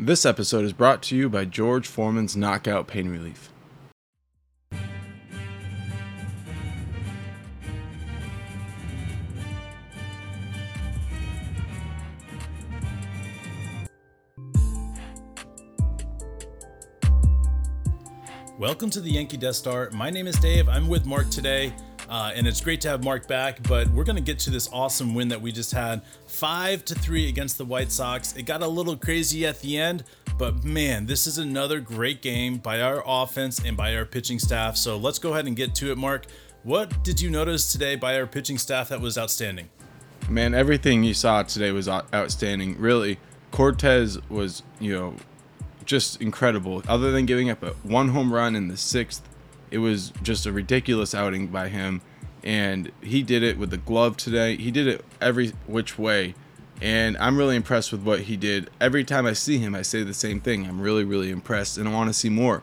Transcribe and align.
This 0.00 0.24
episode 0.24 0.64
is 0.64 0.72
brought 0.72 1.02
to 1.04 1.16
you 1.16 1.28
by 1.28 1.44
George 1.44 1.88
Foreman's 1.88 2.36
Knockout 2.36 2.86
Pain 2.86 3.08
Relief. 3.08 3.50
Welcome 18.56 18.90
to 18.90 19.00
the 19.00 19.10
Yankee 19.10 19.36
Death 19.36 19.56
Star. 19.56 19.90
My 19.90 20.10
name 20.10 20.28
is 20.28 20.36
Dave. 20.36 20.68
I'm 20.68 20.86
with 20.86 21.06
Mark 21.06 21.28
today, 21.28 21.72
uh, 22.08 22.32
and 22.34 22.46
it's 22.46 22.60
great 22.60 22.80
to 22.82 22.88
have 22.88 23.04
Mark 23.04 23.28
back. 23.28 23.62
But 23.62 23.88
we're 23.90 24.04
going 24.04 24.16
to 24.16 24.22
get 24.22 24.38
to 24.40 24.50
this 24.50 24.68
awesome 24.72 25.14
win 25.14 25.28
that 25.28 25.40
we 25.40 25.52
just 25.52 25.72
had, 25.72 26.02
five 26.26 26.84
to 26.86 26.94
three 26.94 27.28
against 27.28 27.58
the 27.58 27.64
White 27.64 27.92
Sox. 27.92 28.36
It 28.36 28.44
got 28.44 28.62
a 28.62 28.68
little 28.68 28.96
crazy 28.96 29.46
at 29.46 29.60
the 29.60 29.78
end, 29.78 30.04
but 30.38 30.64
man, 30.64 31.06
this 31.06 31.26
is 31.26 31.38
another 31.38 31.80
great 31.80 32.22
game 32.22 32.58
by 32.58 32.80
our 32.80 33.02
offense 33.06 33.58
and 33.64 33.76
by 33.76 33.94
our 33.96 34.04
pitching 34.04 34.38
staff. 34.38 34.76
So 34.76 34.96
let's 34.96 35.18
go 35.18 35.32
ahead 35.32 35.46
and 35.46 35.56
get 35.56 35.74
to 35.76 35.92
it, 35.92 35.98
Mark. 35.98 36.26
What 36.62 37.02
did 37.04 37.20
you 37.20 37.30
notice 37.30 37.70
today 37.70 37.96
by 37.96 38.18
our 38.18 38.26
pitching 38.26 38.58
staff 38.58 38.88
that 38.88 39.00
was 39.00 39.16
outstanding? 39.16 39.68
Man, 40.28 40.54
everything 40.54 41.04
you 41.04 41.14
saw 41.14 41.42
today 41.42 41.72
was 41.72 41.88
outstanding. 41.88 42.78
Really, 42.78 43.18
Cortes 43.50 44.18
was, 44.28 44.62
you 44.78 44.92
know, 44.92 45.14
just 45.84 46.20
incredible. 46.20 46.82
Other 46.86 47.10
than 47.10 47.26
giving 47.26 47.48
up 47.48 47.62
a 47.62 47.70
one 47.82 48.08
home 48.08 48.32
run 48.32 48.54
in 48.54 48.68
the 48.68 48.76
sixth, 48.76 49.27
it 49.70 49.78
was 49.78 50.12
just 50.22 50.46
a 50.46 50.52
ridiculous 50.52 51.14
outing 51.14 51.48
by 51.48 51.68
him. 51.68 52.00
And 52.44 52.92
he 53.02 53.22
did 53.22 53.42
it 53.42 53.58
with 53.58 53.70
the 53.70 53.76
glove 53.76 54.16
today. 54.16 54.56
He 54.56 54.70
did 54.70 54.86
it 54.86 55.04
every 55.20 55.52
which 55.66 55.98
way. 55.98 56.34
And 56.80 57.16
I'm 57.18 57.36
really 57.36 57.56
impressed 57.56 57.90
with 57.90 58.02
what 58.02 58.20
he 58.20 58.36
did. 58.36 58.70
Every 58.80 59.04
time 59.04 59.26
I 59.26 59.32
see 59.32 59.58
him, 59.58 59.74
I 59.74 59.82
say 59.82 60.02
the 60.02 60.14
same 60.14 60.40
thing. 60.40 60.66
I'm 60.66 60.80
really, 60.80 61.02
really 61.02 61.30
impressed, 61.30 61.76
and 61.76 61.88
I 61.88 61.92
want 61.92 62.08
to 62.08 62.14
see 62.14 62.28
more. 62.28 62.62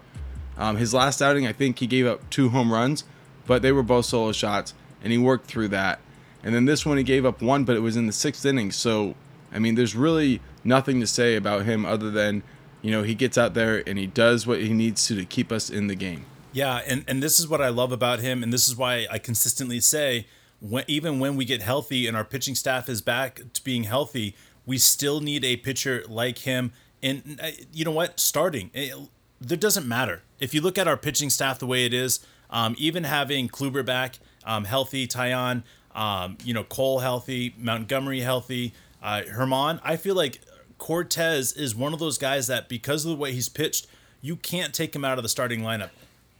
Um, 0.57 0.77
his 0.77 0.93
last 0.93 1.21
outing, 1.21 1.45
I 1.45 1.51
think 1.51 1.79
he 1.79 1.87
gave 1.87 2.07
up 2.07 2.29
two 2.29 2.49
home 2.49 2.71
runs, 2.71 3.03
but 3.45 3.61
they 3.61 3.73
were 3.73 3.83
both 3.83 4.05
solo 4.05 4.31
shots, 4.31 4.73
and 5.03 5.11
he 5.11 5.17
worked 5.17 5.47
through 5.47 5.67
that. 5.69 5.99
And 6.41 6.55
then 6.55 6.63
this 6.63 6.85
one, 6.85 6.97
he 6.97 7.03
gave 7.03 7.25
up 7.25 7.41
one, 7.41 7.65
but 7.65 7.75
it 7.75 7.81
was 7.81 7.97
in 7.97 8.07
the 8.07 8.13
sixth 8.13 8.45
inning. 8.45 8.71
So, 8.71 9.15
I 9.51 9.59
mean, 9.59 9.75
there's 9.75 9.95
really 9.95 10.39
nothing 10.63 11.01
to 11.01 11.07
say 11.07 11.35
about 11.35 11.65
him 11.65 11.85
other 11.85 12.09
than 12.09 12.43
you 12.85 12.91
know, 12.91 13.01
he 13.01 13.15
gets 13.15 13.35
out 13.35 13.55
there 13.55 13.81
and 13.89 13.97
he 13.97 14.05
does 14.05 14.45
what 14.45 14.61
he 14.61 14.71
needs 14.71 15.07
to 15.07 15.15
to 15.15 15.25
keep 15.25 15.51
us 15.51 15.71
in 15.71 15.87
the 15.87 15.95
game. 15.95 16.27
Yeah, 16.55 16.79
and, 16.87 17.03
and 17.05 17.21
this 17.21 17.37
is 17.37 17.49
what 17.49 17.59
I 17.59 17.67
love 17.67 17.91
about 17.91 18.21
him, 18.21 18.41
and 18.41 18.53
this 18.53 18.65
is 18.65 18.77
why 18.77 19.07
I 19.11 19.17
consistently 19.17 19.81
say, 19.81 20.25
when, 20.61 20.85
even 20.87 21.19
when 21.19 21.35
we 21.35 21.43
get 21.43 21.61
healthy 21.61 22.07
and 22.07 22.15
our 22.15 22.23
pitching 22.23 22.55
staff 22.55 22.87
is 22.87 23.01
back 23.01 23.41
to 23.51 23.61
being 23.65 23.83
healthy, 23.83 24.37
we 24.65 24.77
still 24.77 25.19
need 25.19 25.43
a 25.43 25.57
pitcher 25.57 26.05
like 26.07 26.37
him. 26.39 26.71
And 27.03 27.41
uh, 27.43 27.49
you 27.73 27.83
know 27.83 27.91
what? 27.91 28.21
Starting, 28.21 28.71
it, 28.73 28.95
there 29.41 29.57
doesn't 29.57 29.85
matter. 29.85 30.21
If 30.39 30.53
you 30.53 30.61
look 30.61 30.77
at 30.77 30.87
our 30.87 30.95
pitching 30.95 31.29
staff 31.29 31.59
the 31.59 31.67
way 31.67 31.85
it 31.85 31.93
is, 31.93 32.21
um, 32.49 32.73
even 32.77 33.03
having 33.03 33.49
Kluber 33.49 33.85
back, 33.85 34.19
um, 34.45 34.63
healthy, 34.63 35.09
Taillon, 35.09 35.63
um, 35.93 36.37
you 36.45 36.53
know, 36.53 36.63
Cole 36.63 36.99
healthy, 36.99 37.53
Montgomery 37.57 38.21
healthy, 38.21 38.73
uh, 39.03 39.23
Germán, 39.27 39.81
I 39.83 39.97
feel 39.97 40.15
like 40.15 40.39
Cortes 40.77 41.51
is 41.51 41.75
one 41.75 41.91
of 41.91 41.99
those 41.99 42.17
guys 42.17 42.47
that 42.47 42.69
because 42.69 43.03
of 43.03 43.11
the 43.11 43.17
way 43.17 43.33
he's 43.33 43.49
pitched, 43.49 43.87
you 44.21 44.37
can't 44.37 44.73
take 44.73 44.95
him 44.95 45.03
out 45.03 45.17
of 45.17 45.23
the 45.23 45.29
starting 45.29 45.59
lineup. 45.59 45.89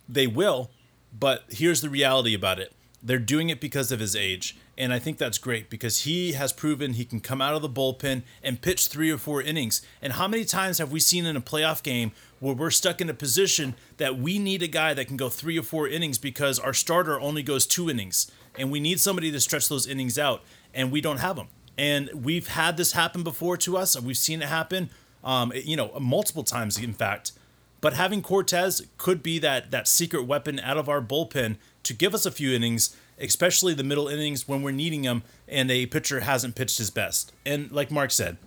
They 0.07 0.27
will, 0.27 0.71
but 1.17 1.43
here's 1.49 1.81
the 1.81 1.89
reality 1.89 2.33
about 2.33 2.59
it. 2.59 2.73
They're 3.01 3.19
doing 3.19 3.49
it 3.49 3.61
because 3.61 3.91
of 3.91 3.99
his 3.99 4.15
age. 4.15 4.57
And 4.77 4.91
I 4.91 4.99
think 4.99 5.17
that's 5.17 5.37
great 5.37 5.69
because 5.69 6.01
he 6.01 6.33
has 6.33 6.51
proven 6.51 6.93
he 6.93 7.05
can 7.05 7.19
come 7.19 7.41
out 7.41 7.53
of 7.53 7.61
the 7.61 7.69
bullpen 7.69 8.23
and 8.43 8.61
pitch 8.61 8.87
three 8.87 9.11
or 9.11 9.17
four 9.17 9.41
innings. 9.41 9.81
And 10.01 10.13
how 10.13 10.27
many 10.27 10.43
times 10.43 10.79
have 10.79 10.91
we 10.91 10.99
seen 10.99 11.25
in 11.25 11.37
a 11.37 11.41
playoff 11.41 11.81
game 11.81 12.11
where 12.39 12.55
we're 12.55 12.71
stuck 12.71 12.99
in 12.99 13.09
a 13.09 13.13
position 13.13 13.75
that 13.97 14.17
we 14.17 14.37
need 14.39 14.63
a 14.63 14.67
guy 14.67 14.93
that 14.93 15.05
can 15.05 15.17
go 15.17 15.29
three 15.29 15.57
or 15.57 15.63
four 15.63 15.87
innings 15.87 16.17
because 16.17 16.59
our 16.59 16.73
starter 16.73 17.19
only 17.19 17.43
goes 17.43 17.65
two 17.65 17.89
innings 17.89 18.29
and 18.57 18.71
we 18.71 18.79
need 18.79 18.99
somebody 18.99 19.31
to 19.31 19.39
stretch 19.39 19.69
those 19.69 19.87
innings 19.87 20.19
out 20.19 20.41
and 20.73 20.91
we 20.91 20.99
don't 20.99 21.17
have 21.17 21.35
them. 21.35 21.47
And 21.77 22.09
we've 22.25 22.47
had 22.47 22.75
this 22.75 22.93
happen 22.93 23.23
before 23.23 23.57
to 23.57 23.77
us. 23.77 23.99
We've 23.99 24.17
seen 24.17 24.41
it 24.41 24.47
happen, 24.47 24.89
um, 25.23 25.51
you 25.55 25.75
know, 25.75 25.91
multiple 25.99 26.43
times, 26.43 26.77
in 26.77 26.93
fact. 26.93 27.33
But 27.85 27.93
having 27.93 28.23
Cortes 28.23 28.81
could 28.97 29.21
be 29.21 29.37
that 29.37 29.69
that 29.69 29.87
secret 29.87 30.23
weapon 30.23 30.59
out 30.59 30.75
of 30.75 30.89
our 30.89 31.01
bullpen 31.01 31.57
to 31.83 31.93
give 31.93 32.15
us 32.15 32.25
a 32.25 32.31
few 32.31 32.51
innings, 32.51 32.97
especially 33.19 33.75
the 33.75 33.83
middle 33.83 34.07
innings 34.07 34.47
when 34.47 34.63
we're 34.63 34.71
needing 34.71 35.03
them, 35.03 35.21
and 35.47 35.69
a 35.69 35.85
pitcher 35.85 36.21
hasn't 36.21 36.55
pitched 36.55 36.79
his 36.79 36.89
best. 36.89 37.31
And 37.45 37.71
like 37.71 37.91
Mark 37.91 38.09
said, 38.09 38.37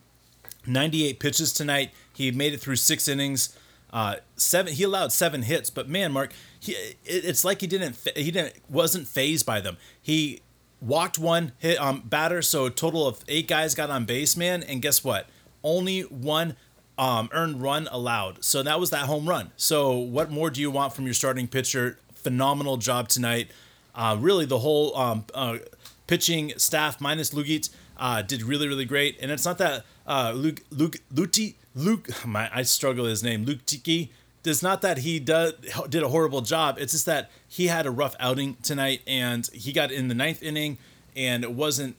98 0.67 1.21
pitches 1.21 1.53
tonight. 1.53 1.93
He 2.13 2.33
made 2.33 2.53
it 2.53 2.61
through 2.61 2.75
six 2.75 3.07
innings. 3.07 3.57
Uh, 3.93 4.17
seven. 4.35 4.73
He 4.73 4.83
allowed 4.83 5.13
seven 5.13 5.43
hits, 5.43 5.71
but 5.71 5.89
man, 5.89 6.11
Mark, 6.11 6.33
he 6.59 6.73
it, 6.73 6.97
it's 7.05 7.45
like 7.45 7.61
he 7.61 7.69
didn't 7.69 7.97
he 8.17 8.33
didn't 8.33 8.55
wasn't 8.69 9.07
phased 9.07 9.47
by 9.47 9.61
them. 9.61 9.77
He 10.03 10.41
walked 10.81 11.17
one 11.17 11.53
hit 11.59 11.81
um 11.81 12.03
batter, 12.05 12.43
so 12.43 12.67
a 12.67 12.71
total 12.71 13.07
of 13.07 13.23
eight 13.29 13.47
guys 13.47 13.77
got 13.77 13.89
on 13.89 14.05
base, 14.05 14.37
man. 14.37 14.65
And 14.65 14.83
guess 14.83 15.05
what? 15.05 15.29
Only 15.63 16.01
one 16.01 16.57
um 16.99 17.31
earned 17.33 17.63
run 17.63 17.89
allowed. 17.91 18.45
So 18.45 18.63
that 18.63 18.81
was 18.81 18.91
that 18.91 19.07
home 19.07 19.29
run. 19.29 19.53
So 19.57 19.97
what 19.97 20.31
more 20.31 20.51
do 20.51 20.61
you 20.61 20.71
want 20.71 20.93
from 20.93 21.05
your 21.05 21.15
starting 21.15 21.49
pitcher? 21.49 21.99
Phenomenal 22.15 22.77
job 22.77 23.09
tonight. 23.09 23.51
Uh, 23.95 24.17
really, 24.19 24.45
the 24.45 24.59
whole 24.59 24.97
um, 24.97 25.25
uh, 25.35 25.59
pitching 26.07 26.53
staff 26.57 27.01
minus 27.01 27.31
Lugit 27.31 27.71
uh, 27.97 28.23
did 28.23 28.43
really, 28.43 28.69
really 28.69 28.85
great. 28.85 29.19
And 29.21 29.31
it's 29.31 29.45
not 29.45 29.59
that 29.59 29.85
uh, 30.07 30.33
Luke, 30.35 30.63
Luke, 30.71 30.97
Luti, 31.13 31.55
Luke, 31.75 32.09
my, 32.25 32.51
I 32.53 32.63
struggle 32.63 33.05
with 33.05 33.11
his 33.11 33.23
name, 33.23 33.45
Luke 33.45 33.65
Tiki. 33.67 34.11
It's 34.45 34.63
not 34.63 34.83
that 34.83 34.99
he 34.99 35.21
does, 35.21 35.55
did 35.89 36.03
a 36.03 36.09
horrible 36.09 36.41
job. 36.41 36.79
It's 36.79 36.93
just 36.93 37.07
that 37.07 37.31
he 37.47 37.67
had 37.67 37.87
a 37.87 37.91
rough 37.91 38.17
outing 38.19 38.57
tonight, 38.63 39.03
and 39.07 39.47
he 39.53 39.73
got 39.73 39.91
in 39.91 40.09
the 40.09 40.15
ninth 40.15 40.43
inning, 40.43 40.79
and 41.15 41.45
it 41.45 41.53
wasn't 41.53 41.97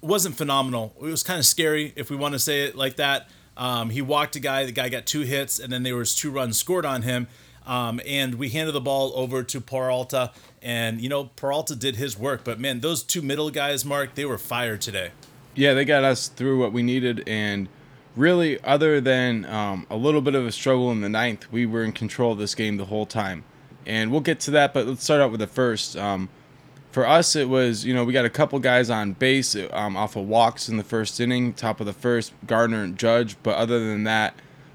wasn't 0.00 0.36
phenomenal. 0.36 0.94
It 0.98 1.04
was 1.04 1.22
kind 1.22 1.38
of 1.38 1.44
scary, 1.44 1.92
if 1.96 2.08
we 2.08 2.16
want 2.16 2.34
to 2.34 2.38
say 2.38 2.64
it 2.64 2.76
like 2.76 2.96
that. 2.96 3.28
Um, 3.56 3.90
he 3.90 4.02
walked 4.02 4.36
a 4.36 4.40
guy. 4.40 4.64
The 4.64 4.72
guy 4.72 4.88
got 4.88 5.06
two 5.06 5.22
hits, 5.22 5.58
and 5.58 5.72
then 5.72 5.82
there 5.82 5.96
was 5.96 6.14
two 6.14 6.30
runs 6.30 6.58
scored 6.58 6.84
on 6.84 7.02
him. 7.02 7.28
Um, 7.66 8.00
and 8.06 8.36
we 8.36 8.50
handed 8.50 8.72
the 8.72 8.80
ball 8.80 9.12
over 9.16 9.42
to 9.42 9.60
Peralta, 9.60 10.32
and 10.62 11.00
you 11.00 11.08
know 11.08 11.24
Peralta 11.36 11.74
did 11.74 11.96
his 11.96 12.16
work. 12.16 12.44
But 12.44 12.60
man, 12.60 12.80
those 12.80 13.02
two 13.02 13.22
middle 13.22 13.50
guys, 13.50 13.84
Mark, 13.84 14.14
they 14.14 14.24
were 14.24 14.38
fire 14.38 14.76
today. 14.76 15.10
Yeah, 15.54 15.74
they 15.74 15.84
got 15.84 16.04
us 16.04 16.28
through 16.28 16.60
what 16.60 16.72
we 16.72 16.82
needed, 16.82 17.24
and 17.26 17.68
really, 18.14 18.62
other 18.62 19.00
than 19.00 19.44
um, 19.46 19.86
a 19.90 19.96
little 19.96 20.20
bit 20.20 20.34
of 20.34 20.46
a 20.46 20.52
struggle 20.52 20.92
in 20.92 21.00
the 21.00 21.08
ninth, 21.08 21.50
we 21.50 21.66
were 21.66 21.82
in 21.82 21.92
control 21.92 22.32
of 22.32 22.38
this 22.38 22.54
game 22.54 22.76
the 22.76 22.86
whole 22.86 23.06
time. 23.06 23.44
And 23.84 24.10
we'll 24.10 24.20
get 24.20 24.40
to 24.40 24.50
that, 24.52 24.74
but 24.74 24.86
let's 24.86 25.04
start 25.04 25.20
out 25.20 25.30
with 25.30 25.40
the 25.40 25.46
first. 25.46 25.96
Um, 25.96 26.28
for 26.96 27.06
us, 27.06 27.36
it 27.36 27.50
was 27.50 27.84
you 27.84 27.92
know 27.92 28.06
we 28.06 28.14
got 28.14 28.24
a 28.24 28.30
couple 28.30 28.58
guys 28.58 28.88
on 28.88 29.12
base 29.12 29.54
um, 29.70 29.98
off 29.98 30.16
of 30.16 30.26
walks 30.26 30.66
in 30.66 30.78
the 30.78 30.82
first 30.82 31.20
inning, 31.20 31.52
top 31.52 31.78
of 31.78 31.84
the 31.84 31.92
first, 31.92 32.32
Gardner 32.46 32.82
and 32.82 32.98
Judge. 32.98 33.36
But 33.42 33.56
other 33.56 33.78
than 33.80 34.04
that, 34.04 34.32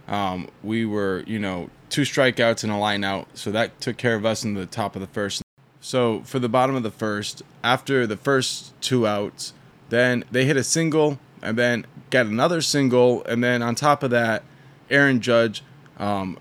um, 0.08 0.48
we 0.62 0.86
were 0.86 1.24
you 1.26 1.40
know 1.40 1.72
two 1.90 2.04
strikeouts 2.04 2.64
and 2.64 2.72
a 2.72 2.78
line 2.78 3.04
out, 3.04 3.28
so 3.34 3.50
that 3.50 3.82
took 3.82 3.98
care 3.98 4.14
of 4.14 4.24
us 4.24 4.44
in 4.44 4.54
the 4.54 4.68
top 4.68 4.96
of 4.96 5.02
the 5.02 5.08
first. 5.08 5.42
So 5.80 6.22
for 6.22 6.38
the 6.38 6.48
bottom 6.48 6.76
of 6.76 6.84
the 6.84 6.92
first, 6.92 7.42
after 7.64 8.06
the 8.06 8.18
first 8.18 8.80
two 8.82 9.08
outs, 9.08 9.54
then 9.90 10.24
they 10.30 10.46
hit 10.46 10.58
a 10.58 10.64
single 10.64 11.18
and 11.42 11.58
then 11.58 11.88
got 12.12 12.28
another 12.28 12.62
single, 12.62 13.24
and 13.24 13.44
then 13.44 13.64
on 13.64 13.74
top 13.74 14.04
of 14.04 14.12
that, 14.12 14.44
Aaron 14.92 15.22
Judge 15.22 15.64
um, 15.98 16.38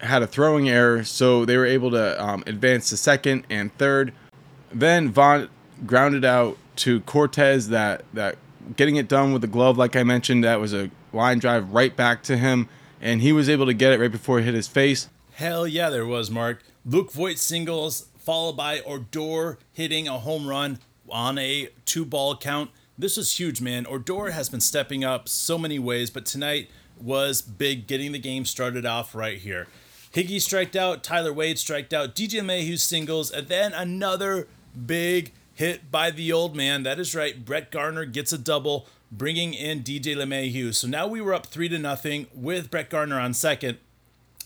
had 0.00 0.22
a 0.22 0.26
throwing 0.26 0.68
error, 0.68 1.02
so 1.02 1.46
they 1.46 1.56
were 1.56 1.64
able 1.64 1.90
to 1.92 2.22
um, 2.22 2.44
advance 2.46 2.90
to 2.90 2.98
second 2.98 3.46
and 3.48 3.74
third. 3.78 4.12
Then 4.74 5.10
Vaughn 5.10 5.48
grounded 5.86 6.24
out 6.24 6.58
to 6.76 7.00
Cortes 7.00 7.68
that 7.68 8.04
that 8.12 8.36
getting 8.76 8.96
it 8.96 9.08
done 9.08 9.32
with 9.32 9.42
the 9.42 9.48
glove, 9.48 9.78
like 9.78 9.96
I 9.96 10.02
mentioned, 10.02 10.44
that 10.44 10.60
was 10.60 10.74
a 10.74 10.90
line 11.12 11.38
drive 11.38 11.72
right 11.72 11.94
back 11.94 12.22
to 12.24 12.36
him, 12.36 12.68
and 13.00 13.20
he 13.20 13.32
was 13.32 13.48
able 13.48 13.66
to 13.66 13.74
get 13.74 13.92
it 13.92 14.00
right 14.00 14.10
before 14.10 14.38
it 14.40 14.44
hit 14.44 14.54
his 14.54 14.68
face. 14.68 15.08
Hell 15.32 15.66
yeah, 15.66 15.90
there 15.90 16.06
was 16.06 16.30
Mark. 16.30 16.62
Luke 16.84 17.12
Voigt 17.12 17.38
singles 17.38 18.06
followed 18.18 18.56
by 18.56 18.80
Odor 18.80 19.58
hitting 19.72 20.08
a 20.08 20.18
home 20.18 20.46
run 20.48 20.78
on 21.08 21.38
a 21.38 21.68
two 21.84 22.04
ball 22.04 22.36
count. 22.36 22.70
This 22.96 23.16
was 23.16 23.38
huge, 23.38 23.60
man. 23.60 23.86
Odor 23.88 24.30
has 24.30 24.48
been 24.48 24.60
stepping 24.60 25.04
up 25.04 25.28
so 25.28 25.58
many 25.58 25.78
ways, 25.78 26.10
but 26.10 26.24
tonight 26.24 26.70
was 27.00 27.42
big, 27.42 27.86
getting 27.86 28.12
the 28.12 28.18
game 28.18 28.44
started 28.44 28.86
off 28.86 29.14
right 29.14 29.38
here. 29.38 29.66
Higgy 30.12 30.40
striked 30.40 30.76
out, 30.76 31.02
Tyler 31.02 31.32
Wade 31.32 31.58
striked 31.58 31.92
out, 31.92 32.14
DJ 32.14 32.40
LeMahieu 32.40 32.78
singles, 32.78 33.32
and 33.32 33.48
then 33.48 33.72
another 33.72 34.46
big 34.74 35.32
hit 35.54 35.90
by 35.90 36.10
the 36.10 36.32
old 36.32 36.56
man. 36.56 36.82
That 36.82 36.98
is 36.98 37.14
right. 37.14 37.44
Brett 37.44 37.70
Gardner 37.70 38.04
gets 38.04 38.32
a 38.32 38.38
double, 38.38 38.86
bringing 39.10 39.54
in 39.54 39.82
DJ 39.82 40.16
LeMahieu. 40.16 40.74
So 40.74 40.86
now 40.86 41.06
we 41.06 41.20
were 41.20 41.34
up 41.34 41.46
three 41.46 41.68
to 41.68 41.78
nothing 41.78 42.26
with 42.34 42.70
Brett 42.70 42.90
Gardner 42.90 43.18
on 43.18 43.34
second, 43.34 43.78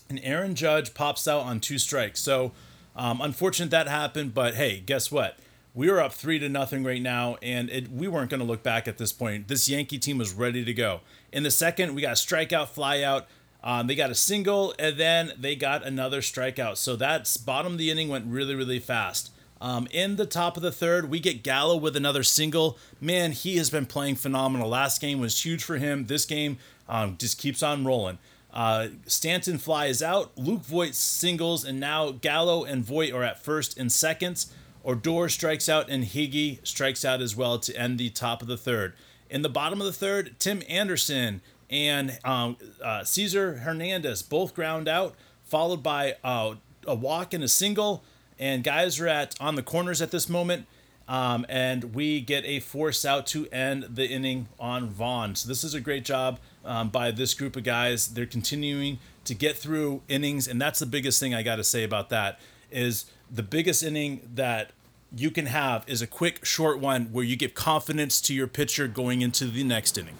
and 0.09 0.19
Aaron 0.23 0.55
Judge 0.55 0.93
pops 0.93 1.27
out 1.27 1.41
on 1.41 1.59
two 1.59 1.77
strikes. 1.77 2.19
So 2.19 2.51
um, 2.95 3.21
unfortunate 3.21 3.71
that 3.71 3.87
happened, 3.87 4.33
but 4.33 4.55
hey, 4.55 4.79
guess 4.79 5.11
what? 5.11 5.37
We 5.73 5.89
were 5.89 6.01
up 6.01 6.13
three 6.13 6.39
to 6.39 6.49
nothing 6.49 6.83
right 6.83 7.01
now, 7.01 7.37
and 7.41 7.69
it, 7.69 7.91
we 7.91 8.07
weren't 8.07 8.29
going 8.29 8.41
to 8.41 8.45
look 8.45 8.63
back 8.63 8.87
at 8.87 8.97
this 8.97 9.13
point. 9.13 9.47
This 9.47 9.69
Yankee 9.69 9.99
team 9.99 10.17
was 10.17 10.33
ready 10.33 10.65
to 10.65 10.73
go. 10.73 11.01
In 11.31 11.43
the 11.43 11.51
second, 11.51 11.95
we 11.95 12.01
got 12.01 12.11
a 12.11 12.13
strikeout, 12.13 12.73
flyout. 12.73 13.25
Um, 13.63 13.87
they 13.87 13.95
got 13.95 14.09
a 14.09 14.15
single 14.15 14.73
and 14.79 14.97
then 14.97 15.33
they 15.37 15.55
got 15.55 15.85
another 15.85 16.21
strikeout. 16.21 16.77
So 16.77 16.95
that's 16.95 17.37
bottom 17.37 17.73
of 17.73 17.77
the 17.77 17.91
inning 17.91 18.07
went 18.07 18.25
really, 18.27 18.55
really 18.55 18.79
fast. 18.79 19.31
Um, 19.61 19.87
in 19.91 20.15
the 20.15 20.25
top 20.25 20.55
of 20.55 20.63
the 20.63 20.71
third, 20.71 21.09
we 21.09 21.19
get 21.19 21.43
Gallo 21.43 21.75
with 21.75 21.95
another 21.95 22.23
single. 22.23 22.77
Man, 23.01 23.33
he 23.33 23.57
has 23.57 23.69
been 23.69 23.85
playing 23.85 24.15
phenomenal. 24.15 24.69
Last 24.69 25.01
game 25.01 25.19
was 25.19 25.43
huge 25.43 25.63
for 25.63 25.77
him. 25.77 26.05
This 26.05 26.25
game 26.25 26.57
um, 26.87 27.17
just 27.17 27.37
keeps 27.37 27.61
on 27.61 27.85
rolling. 27.85 28.19
Uh, 28.53 28.87
Stanton 29.05 29.57
flies 29.57 30.01
out. 30.01 30.31
Luke 30.37 30.61
Voit 30.61 30.95
singles, 30.95 31.65
and 31.65 31.79
now 31.79 32.11
Gallo 32.11 32.63
and 32.63 32.83
Voit 32.83 33.11
are 33.11 33.23
at 33.23 33.43
first 33.43 33.77
and 33.77 33.91
seconds. 33.91 34.51
Odor 34.85 35.29
strikes 35.29 35.67
out, 35.67 35.89
and 35.89 36.03
Higgy 36.05 36.65
strikes 36.65 37.03
out 37.03 37.21
as 37.21 37.35
well 37.35 37.59
to 37.59 37.75
end 37.75 37.99
the 37.99 38.09
top 38.09 38.41
of 38.41 38.47
the 38.47 38.57
third. 38.57 38.93
In 39.29 39.41
the 39.41 39.49
bottom 39.49 39.79
of 39.79 39.85
the 39.85 39.93
third, 39.93 40.35
Tim 40.39 40.63
Anderson 40.67 41.41
and 41.69 42.17
um, 42.23 42.57
uh, 42.83 43.03
Cesar 43.03 43.57
Hernandez 43.57 44.23
both 44.23 44.55
ground 44.55 44.87
out, 44.87 45.15
followed 45.43 45.83
by 45.83 46.15
uh, 46.23 46.55
a 46.87 46.95
walk 46.95 47.33
and 47.33 47.43
a 47.43 47.47
single. 47.47 48.03
And 48.39 48.63
guys 48.63 48.99
are 48.99 49.07
at 49.07 49.35
on 49.39 49.55
the 49.55 49.63
corners 49.63 50.01
at 50.01 50.11
this 50.11 50.29
moment. 50.29 50.65
Um, 51.07 51.43
and 51.49 51.95
we 51.95 52.21
get 52.21 52.45
a 52.45 52.59
force 52.59 53.03
out 53.03 53.25
to 53.27 53.47
end 53.47 53.87
the 53.95 54.07
inning 54.07 54.47
on 54.59 54.89
Vaughn. 54.89 55.33
So 55.33 55.47
this 55.47 55.63
is 55.63 55.73
a 55.73 55.81
great 55.81 56.05
job 56.05 56.39
um, 56.63 56.89
by 56.89 57.09
this 57.09 57.33
group 57.33 57.55
of 57.55 57.63
guys. 57.63 58.09
They're 58.09 58.27
continuing 58.27 58.99
to 59.25 59.33
get 59.33 59.57
through 59.57 60.03
innings, 60.07 60.47
and 60.47 60.61
that's 60.61 60.77
the 60.77 60.85
biggest 60.85 61.19
thing 61.19 61.33
I 61.33 61.41
got 61.41 61.55
to 61.55 61.63
say 61.63 61.83
about 61.83 62.09
that 62.09 62.39
is 62.69 63.05
the 63.29 63.41
biggest 63.41 63.81
inning 63.81 64.21
that 64.35 64.71
you 65.15 65.31
can 65.31 65.47
have 65.47 65.83
is 65.87 66.03
a 66.03 66.07
quick, 66.07 66.45
short 66.45 66.79
one 66.79 67.05
where 67.07 67.23
you 67.23 67.35
give 67.35 67.55
confidence 67.55 68.21
to 68.21 68.33
your 68.35 68.45
pitcher 68.47 68.87
going 68.87 69.23
into 69.23 69.45
the 69.45 69.63
next 69.63 69.97
inning. 69.97 70.17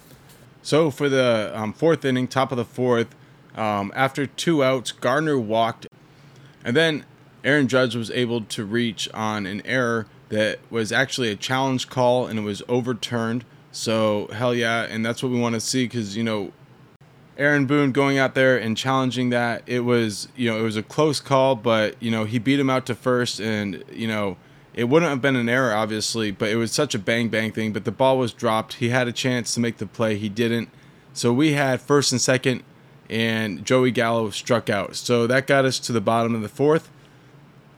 So 0.64 0.90
for 0.90 1.08
the 1.08 1.52
um, 1.54 1.72
fourth 1.72 2.04
inning, 2.04 2.28
top 2.28 2.52
of 2.52 2.58
the 2.58 2.66
fourth, 2.66 3.14
um, 3.56 3.92
after 3.96 4.26
two 4.26 4.64
outs, 4.64 4.92
Gardner 4.92 5.38
walked, 5.38 5.86
and 6.64 6.76
then 6.76 7.06
Aaron 7.44 7.68
Judge 7.68 7.96
was 7.96 8.12
able 8.12 8.42
to 8.42 8.66
reach 8.66 9.10
on 9.14 9.46
an 9.46 9.62
error 9.66 10.08
that 10.30 10.60
was 10.70 10.92
actually 10.92 11.32
a 11.32 11.36
challenge 11.36 11.90
call 11.90 12.28
and 12.28 12.40
it 12.40 12.44
was 12.44 12.62
overturned. 12.68 13.46
So 13.72 14.30
hell 14.32 14.54
yeah, 14.54 14.84
and 14.84 15.06
that's 15.06 15.22
what 15.22 15.32
we 15.32 15.40
want 15.40 15.56
to 15.56 15.62
see 15.62 15.86
because 15.86 16.16
you 16.18 16.24
know 16.24 16.52
Aaron 17.38 17.66
Boone 17.66 17.92
going 17.92 18.18
out 18.18 18.36
there 18.36 18.58
and 18.58 18.76
challenging 18.76 19.30
that 19.30 19.64
it 19.66 19.82
was 19.82 20.28
you 20.36 20.50
know 20.50 20.60
it 20.60 20.64
was 20.64 20.76
a 20.76 20.84
close 20.84 21.20
call, 21.20 21.56
but 21.56 21.96
you 22.02 22.12
know 22.12 22.26
he 22.26 22.40
beat 22.40 22.60
him 22.60 22.70
out 22.70 22.86
to 22.88 22.96
first, 22.96 23.40
and 23.40 23.84
you 23.92 24.08
know 24.08 24.38
it 24.74 24.86
wouldn't 24.86 25.10
have 25.10 25.22
been 25.22 25.36
an 25.36 25.50
error 25.50 25.74
obviously, 25.74 26.32
but 26.32 26.50
it 26.50 26.56
was 26.56 26.72
such 26.72 26.96
a 26.96 27.00
bang 27.00 27.30
bang 27.30 27.52
thing. 27.52 27.74
But 27.74 27.86
the 27.86 27.92
ball 27.92 28.18
was 28.18 28.34
dropped. 28.34 28.76
He 28.76 28.90
had 28.90 29.08
a 29.08 29.14
chance 29.14 29.54
to 29.54 29.60
make 29.60 29.78
the 29.78 29.88
play, 29.88 30.16
he 30.18 30.30
didn't. 30.30 30.70
So 31.14 31.34
we 31.34 31.54
had 31.54 31.82
first 31.82 32.12
and 32.12 32.22
second, 32.22 32.64
and 33.10 33.66
Joey 33.66 33.92
Gallo 33.92 34.30
struck 34.30 34.70
out. 34.70 34.96
So 34.96 35.28
that 35.28 35.48
got 35.48 35.66
us 35.66 35.80
to 35.80 35.92
the 35.92 36.02
bottom 36.02 36.36
of 36.36 36.42
the 36.42 36.50
fourth. 36.50 36.90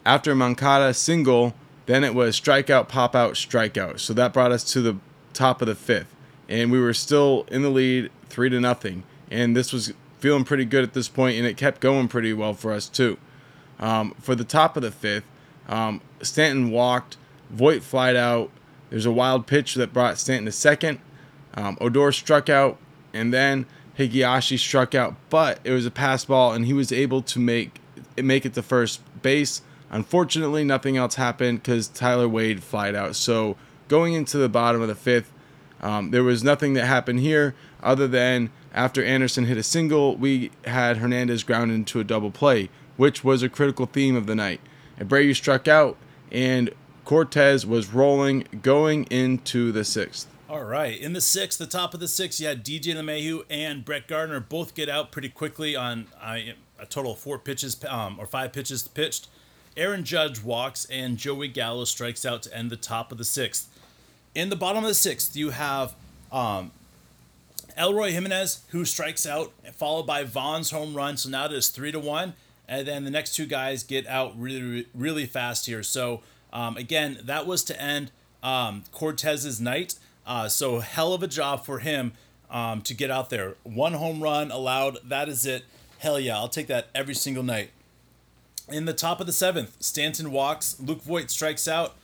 After 0.05 0.33
Moncada 0.35 0.93
single, 0.93 1.53
then 1.85 2.03
it 2.03 2.15
was 2.15 2.39
strikeout, 2.39 2.87
pop 2.87 3.15
out, 3.15 3.33
strikeout. 3.33 3.99
So 3.99 4.13
that 4.13 4.33
brought 4.33 4.51
us 4.51 4.63
to 4.73 4.81
the 4.81 4.97
top 5.33 5.61
of 5.61 5.67
the 5.67 5.75
fifth, 5.75 6.15
and 6.49 6.71
we 6.71 6.79
were 6.79 6.93
still 6.93 7.45
in 7.49 7.61
the 7.61 7.69
lead, 7.69 8.11
three 8.29 8.49
to 8.49 8.59
nothing. 8.59 9.03
And 9.29 9.55
this 9.55 9.71
was 9.71 9.93
feeling 10.19 10.43
pretty 10.43 10.65
good 10.65 10.83
at 10.83 10.93
this 10.93 11.07
point, 11.07 11.37
and 11.37 11.45
it 11.45 11.57
kept 11.57 11.81
going 11.81 12.07
pretty 12.07 12.33
well 12.33 12.53
for 12.53 12.71
us 12.71 12.87
too. 12.87 13.17
Um, 13.79 14.13
for 14.19 14.35
the 14.35 14.43
top 14.43 14.75
of 14.75 14.83
the 14.83 14.91
fifth, 14.91 15.25
um, 15.67 16.01
Stanton 16.21 16.71
walked, 16.71 17.17
Voit 17.49 17.83
flied 17.83 18.15
out. 18.15 18.49
There's 18.89 19.05
a 19.05 19.11
wild 19.11 19.45
pitch 19.45 19.75
that 19.75 19.93
brought 19.93 20.17
Stanton 20.17 20.45
to 20.45 20.51
second. 20.51 20.99
Um, 21.53 21.77
Odor 21.81 22.11
struck 22.11 22.49
out, 22.49 22.77
and 23.13 23.33
then 23.33 23.65
Higashi 23.97 24.57
struck 24.57 24.95
out, 24.95 25.15
but 25.29 25.59
it 25.63 25.71
was 25.71 25.85
a 25.85 25.91
pass 25.91 26.23
ball, 26.25 26.53
and 26.53 26.65
he 26.65 26.73
was 26.73 26.91
able 26.91 27.21
to 27.23 27.39
make 27.39 27.79
make 28.17 28.45
it 28.45 28.53
to 28.53 28.61
first 28.61 29.01
base. 29.21 29.61
Unfortunately, 29.91 30.63
nothing 30.63 30.97
else 30.97 31.15
happened 31.15 31.61
because 31.61 31.87
Tyler 31.87 32.27
Wade 32.27 32.63
flied 32.63 32.95
out. 32.95 33.15
So 33.15 33.57
going 33.87 34.13
into 34.13 34.37
the 34.37 34.49
bottom 34.49 34.81
of 34.81 34.87
the 34.87 34.95
fifth, 34.95 35.31
um, 35.81 36.11
there 36.11 36.23
was 36.23 36.43
nothing 36.43 36.73
that 36.73 36.85
happened 36.85 37.19
here 37.19 37.53
other 37.83 38.07
than 38.07 38.49
after 38.73 39.03
Anderson 39.03 39.45
hit 39.45 39.57
a 39.57 39.63
single, 39.63 40.15
we 40.15 40.51
had 40.65 40.97
Hernandez 40.97 41.43
ground 41.43 41.71
into 41.71 41.99
a 41.99 42.03
double 42.03 42.31
play, 42.31 42.69
which 42.97 43.23
was 43.23 43.43
a 43.43 43.49
critical 43.49 43.85
theme 43.85 44.15
of 44.15 44.27
the 44.27 44.35
night. 44.35 44.61
Abreu 44.99 45.35
struck 45.35 45.67
out, 45.67 45.97
and 46.31 46.69
Cortes 47.03 47.65
was 47.65 47.93
rolling 47.93 48.47
going 48.61 49.05
into 49.05 49.71
the 49.71 49.83
sixth. 49.83 50.27
All 50.49 50.63
right. 50.63 50.99
In 50.99 51.13
the 51.13 51.21
sixth, 51.21 51.57
the 51.57 51.65
top 51.65 51.93
of 51.93 51.99
the 51.99 52.07
sixth, 52.07 52.39
you 52.39 52.47
had 52.47 52.63
DJ 52.63 52.93
LeMahieu 52.93 53.43
and 53.49 53.85
Brett 53.85 54.07
Gardner 54.07 54.39
both 54.41 54.75
get 54.75 54.89
out 54.89 55.11
pretty 55.11 55.29
quickly 55.29 55.75
on 55.75 56.07
a 56.21 56.85
total 56.89 57.13
of 57.13 57.19
four 57.19 57.39
pitches 57.39 57.83
um, 57.85 58.19
or 58.19 58.25
five 58.25 58.51
pitches 58.51 58.85
pitched. 58.87 59.27
Aaron 59.77 60.03
Judge 60.03 60.43
walks, 60.43 60.85
and 60.85 61.17
Joey 61.17 61.47
Gallo 61.47 61.85
strikes 61.85 62.25
out 62.25 62.43
to 62.43 62.55
end 62.55 62.69
the 62.69 62.77
top 62.77 63.11
of 63.11 63.17
the 63.17 63.25
sixth. 63.25 63.67
In 64.35 64.49
the 64.49 64.55
bottom 64.55 64.83
of 64.83 64.87
the 64.87 64.93
sixth, 64.93 65.35
you 65.35 65.51
have 65.51 65.95
um, 66.31 66.71
Eloy 67.77 68.11
Jimenez, 68.11 68.63
who 68.69 68.85
strikes 68.85 69.25
out, 69.25 69.51
followed 69.73 70.07
by 70.07 70.23
Vaughn's 70.23 70.71
home 70.71 70.93
run. 70.93 71.17
So 71.17 71.29
now 71.29 71.45
it 71.45 71.53
is 71.53 71.69
three 71.69 71.91
to 71.91 71.99
one. 71.99 72.33
And 72.67 72.87
then 72.87 73.03
the 73.03 73.11
next 73.11 73.35
two 73.35 73.45
guys 73.45 73.83
get 73.83 74.07
out 74.07 74.39
really, 74.39 74.87
really 74.95 75.25
fast 75.25 75.65
here. 75.65 75.83
So 75.83 76.21
um, 76.53 76.77
again, 76.77 77.19
that 77.23 77.45
was 77.45 77.63
to 77.65 77.81
end 77.81 78.11
um, 78.41 78.83
Cortes's 78.91 79.59
night. 79.59 79.95
Uh, 80.25 80.47
so 80.47 80.79
hell 80.79 81.13
of 81.13 81.23
a 81.23 81.27
job 81.27 81.65
for 81.65 81.79
him 81.79 82.13
um, 82.49 82.81
to 82.83 82.93
get 82.93 83.11
out 83.11 83.29
there. 83.29 83.55
One 83.63 83.93
home 83.93 84.21
run 84.21 84.51
allowed. 84.51 84.97
That 85.03 85.27
is 85.27 85.45
it. 85.45 85.65
Hell 85.99 86.19
yeah, 86.19 86.37
I'll 86.37 86.47
take 86.47 86.67
that 86.67 86.87
every 86.95 87.13
single 87.13 87.43
night. 87.43 87.71
In 88.71 88.85
the 88.85 88.93
top 88.93 89.19
of 89.19 89.25
the 89.27 89.33
seventh, 89.33 89.77
Stanton 89.79 90.31
walks. 90.31 90.79
Luke 90.79 91.01
Voit 91.01 91.29
strikes 91.29 91.67
out, 91.67 91.95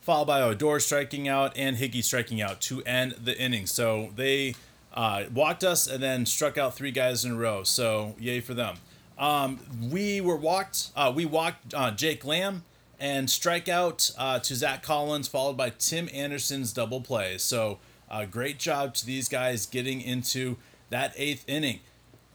followed 0.00 0.26
by 0.26 0.40
Odor 0.40 0.80
striking 0.80 1.28
out 1.28 1.56
and 1.56 1.76
Higgy 1.76 2.02
striking 2.02 2.40
out 2.40 2.60
to 2.62 2.82
end 2.84 3.12
the 3.22 3.38
inning. 3.38 3.66
So 3.66 4.10
they 4.16 4.54
uh, 4.94 5.24
walked 5.32 5.64
us 5.64 5.86
and 5.86 6.02
then 6.02 6.26
struck 6.26 6.58
out 6.58 6.74
three 6.74 6.90
guys 6.90 7.24
in 7.24 7.32
a 7.32 7.36
row. 7.36 7.62
So 7.62 8.14
yay 8.18 8.40
for 8.40 8.54
them. 8.54 8.76
Um, 9.18 9.60
we 9.90 10.20
were 10.20 10.36
walked. 10.36 10.90
Uh, 10.96 11.12
we 11.14 11.26
walked 11.26 11.74
uh, 11.74 11.90
Jake 11.90 12.24
Lamb 12.24 12.64
and 12.98 13.28
strikeout 13.28 14.14
uh, 14.18 14.38
to 14.40 14.54
Zach 14.54 14.82
Collins, 14.82 15.28
followed 15.28 15.56
by 15.56 15.70
Tim 15.70 16.08
Anderson's 16.12 16.72
double 16.72 17.00
play. 17.00 17.36
So 17.38 17.78
uh, 18.10 18.24
great 18.24 18.58
job 18.58 18.94
to 18.94 19.06
these 19.06 19.28
guys 19.28 19.66
getting 19.66 20.00
into 20.00 20.56
that 20.88 21.12
eighth 21.16 21.44
inning. 21.46 21.80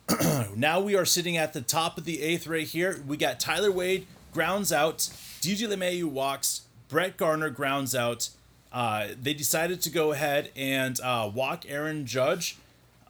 now 0.55 0.79
we 0.79 0.95
are 0.95 1.05
sitting 1.05 1.35
at 1.35 1.53
the 1.53 1.61
top 1.61 1.97
of 1.97 2.05
the 2.05 2.21
eighth 2.21 2.47
right 2.47 2.67
here. 2.67 3.01
We 3.07 3.17
got 3.17 3.39
Tyler 3.39 3.71
Wade 3.71 4.05
grounds 4.33 4.71
out, 4.71 4.97
DJ 5.41 5.67
LeMahieu 5.67 6.05
walks, 6.05 6.61
Brett 6.89 7.17
Gardner 7.17 7.49
grounds 7.49 7.95
out. 7.95 8.29
Uh, 8.71 9.07
they 9.19 9.33
decided 9.33 9.81
to 9.81 9.89
go 9.89 10.11
ahead 10.11 10.51
and 10.55 10.99
uh, 11.01 11.31
walk 11.33 11.65
Aaron 11.67 12.05
Judge, 12.05 12.57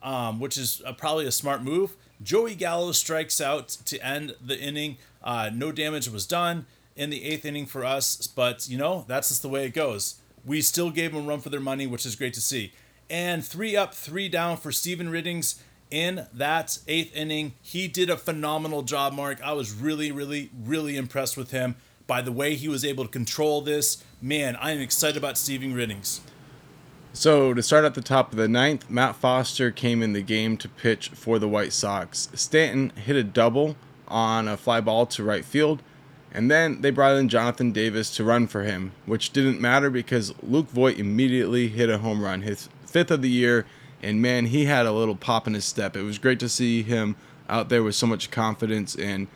um, 0.03 0.39
which 0.39 0.57
is 0.57 0.81
uh, 0.85 0.93
probably 0.93 1.25
a 1.25 1.31
smart 1.31 1.63
move. 1.63 1.95
Joey 2.23 2.55
Gallo 2.55 2.91
strikes 2.91 3.41
out 3.41 3.69
to 3.85 4.05
end 4.05 4.35
the 4.43 4.57
inning. 4.57 4.97
Uh, 5.23 5.49
no 5.53 5.71
damage 5.71 6.07
was 6.07 6.25
done 6.25 6.65
in 6.95 7.09
the 7.09 7.25
eighth 7.25 7.43
inning 7.43 7.65
for 7.65 7.83
us, 7.83 8.25
but 8.27 8.69
you 8.69 8.77
know, 8.77 9.03
that's 9.07 9.29
just 9.29 9.41
the 9.41 9.49
way 9.49 9.65
it 9.65 9.73
goes. 9.73 10.15
We 10.45 10.61
still 10.61 10.91
gave 10.91 11.13
them 11.13 11.25
run 11.25 11.41
for 11.41 11.49
their 11.49 11.59
money, 11.59 11.87
which 11.87 12.05
is 12.05 12.15
great 12.15 12.33
to 12.35 12.41
see. 12.41 12.71
And 13.09 13.43
three 13.43 13.75
up, 13.75 13.93
three 13.93 14.29
down 14.29 14.57
for 14.57 14.71
Stephen 14.71 15.11
Ridings 15.11 15.61
in 15.95 16.27
that 16.33 16.77
eighth 16.89 17.15
inning. 17.15 17.53
He 17.61 17.87
did 17.87 18.09
a 18.09 18.17
phenomenal 18.17 18.81
job, 18.81 19.13
Mark. 19.13 19.39
I 19.41 19.53
was 19.53 19.71
really, 19.71 20.11
really, 20.11 20.49
really 20.53 20.97
impressed 20.97 21.37
with 21.37 21.51
him 21.51 21.77
by 22.05 22.21
the 22.21 22.33
way 22.33 22.55
he 22.55 22.67
was 22.67 22.83
able 22.83 23.05
to 23.05 23.09
control 23.09 23.61
this. 23.61 24.03
Man, 24.21 24.57
I 24.57 24.71
am 24.71 24.81
excited 24.81 25.15
about 25.15 25.37
Stephen 25.37 25.73
Ridings. 25.73 26.19
So 27.13 27.53
to 27.53 27.63
start 27.63 27.85
at 27.85 27.93
the 27.93 28.01
top 28.01 28.31
of 28.31 28.37
the 28.37 28.49
ninth, 28.49 28.89
Matt 28.89 29.15
Foster 29.15 29.71
came 29.71 30.03
in 30.03 30.11
the 30.11 30.21
game 30.21 30.57
to 30.57 30.67
pitch 30.67 31.11
for 31.13 31.39
the 31.39 31.47
White 31.47 31.71
Sox. 31.71 32.27
Stanton 32.33 32.89
hit 32.97 33.15
a 33.15 33.23
double 33.23 33.77
on 34.09 34.49
a 34.49 34.57
fly 34.57 34.81
ball 34.81 35.05
to 35.05 35.23
right 35.23 35.45
field, 35.45 35.81
and 36.33 36.51
then 36.51 36.81
they 36.81 36.91
brought 36.91 37.15
in 37.15 37.29
Jonathan 37.29 37.71
Davis 37.71 38.13
to 38.17 38.25
run 38.25 38.47
for 38.47 38.63
him, 38.63 38.91
which 39.05 39.31
didn't 39.31 39.61
matter 39.61 39.89
because 39.89 40.33
Luke 40.43 40.69
Voit 40.71 40.99
immediately 40.99 41.69
hit 41.69 41.89
a 41.89 41.99
home 41.99 42.21
run, 42.21 42.41
his 42.41 42.67
fifth 42.85 43.11
of 43.11 43.21
the 43.21 43.29
year, 43.29 43.65
and 44.05 44.21
man, 44.21 44.45
he 44.45 44.65
had 44.65 44.85
a 44.85 44.91
little 44.91 45.15
pop 45.15 45.47
in 45.47 45.53
his 45.53 45.65
step. 45.65 45.97
It 45.97 46.03
was 46.03 46.17
great 46.17 46.39
to 46.39 46.49
see 46.49 46.83
him 46.83 47.15
out 47.49 47.69
there 47.69 47.83
with 47.83 47.95
so 47.95 48.07
much 48.07 48.31
confidence, 48.31 48.95
and 48.95 49.27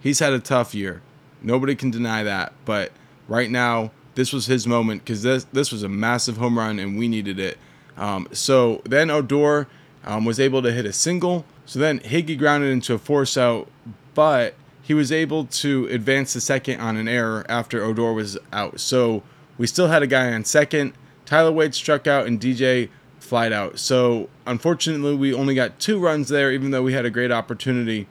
he's 0.00 0.18
had 0.18 0.32
a 0.32 0.38
tough 0.38 0.74
year. 0.74 1.02
Nobody 1.42 1.74
can 1.74 1.90
deny 1.90 2.22
that, 2.22 2.54
but 2.64 2.92
right 3.28 3.50
now 3.50 3.90
this 4.14 4.32
was 4.32 4.46
his 4.46 4.66
moment 4.66 5.04
because 5.04 5.22
this 5.22 5.44
this 5.52 5.72
was 5.72 5.82
a 5.82 5.88
massive 5.88 6.36
home 6.36 6.58
run 6.58 6.78
and 6.78 6.98
we 6.98 7.08
needed 7.08 7.38
it. 7.38 7.58
Um, 7.96 8.28
so 8.32 8.80
then 8.84 9.10
Odor 9.10 9.68
um, 10.04 10.24
was 10.24 10.40
able 10.40 10.62
to 10.62 10.72
hit 10.72 10.86
a 10.86 10.92
single. 10.92 11.44
So 11.66 11.78
then 11.78 12.00
Higgy 12.00 12.38
grounded 12.38 12.70
into 12.70 12.94
a 12.94 12.98
force 12.98 13.36
out, 13.36 13.68
but 14.14 14.54
he 14.82 14.94
was 14.94 15.10
able 15.10 15.46
to 15.46 15.86
advance 15.86 16.34
the 16.34 16.40
second 16.40 16.80
on 16.80 16.96
an 16.96 17.08
error 17.08 17.44
after 17.48 17.82
Odor 17.82 18.12
was 18.12 18.38
out. 18.52 18.80
So 18.80 19.22
we 19.58 19.66
still 19.66 19.88
had 19.88 20.02
a 20.02 20.06
guy 20.06 20.32
on 20.32 20.44
second. 20.44 20.94
Tyler 21.24 21.52
Wade 21.52 21.74
struck 21.74 22.06
out 22.06 22.26
and 22.26 22.40
DJ 22.40 22.90
flied 23.24 23.52
out. 23.52 23.78
So 23.78 24.28
unfortunately, 24.46 25.14
we 25.16 25.34
only 25.34 25.54
got 25.54 25.78
two 25.80 25.98
runs 25.98 26.28
there, 26.28 26.52
even 26.52 26.70
though 26.70 26.82
we 26.82 26.92
had 26.92 27.04
a 27.04 27.10
great 27.10 27.32
opportunity. 27.32 28.06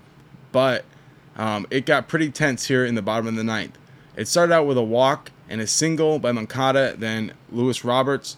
But 0.52 0.86
um, 1.38 1.66
it 1.70 1.86
got 1.86 2.08
pretty 2.08 2.30
tense 2.30 2.66
here 2.66 2.86
in 2.86 2.96
the 2.96 3.02
bottom 3.02 3.28
of 3.28 3.36
the 3.36 3.44
ninth. 3.44 3.78
It 4.16 4.28
started 4.28 4.54
out 4.54 4.68
with 4.68 4.78
a 4.78 4.84
walk 4.84 5.32
and 5.50 5.62
a 5.62 5.68
single 5.68 6.20
by 6.20 6.32
Moncada, 6.32 6.96
then 6.98 7.34
Luis 7.52 7.84
Roberts. 7.84 8.38